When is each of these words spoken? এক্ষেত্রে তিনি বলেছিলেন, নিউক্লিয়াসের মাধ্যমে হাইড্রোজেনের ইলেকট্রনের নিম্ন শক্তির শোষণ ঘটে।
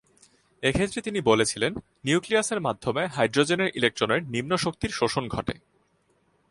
এক্ষেত্রে 0.63 1.01
তিনি 1.01 1.21
বলেছিলেন, 1.21 1.75
নিউক্লিয়াসের 2.05 2.59
মাধ্যমে 2.61 3.07
হাইড্রোজেনের 3.07 3.71
ইলেকট্রনের 3.75 4.21
নিম্ন 4.23 4.57
শক্তির 4.57 4.89
শোষণ 4.89 5.27
ঘটে। 5.27 5.53